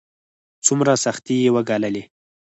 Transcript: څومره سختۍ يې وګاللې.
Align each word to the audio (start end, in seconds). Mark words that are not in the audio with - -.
څومره 0.65 0.93
سختۍ 1.03 1.37
يې 1.43 1.49
وګاللې. 1.55 2.03